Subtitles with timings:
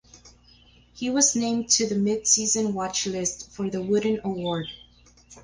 [0.95, 4.65] He was named to the midseason watchlist for the Wooden Award.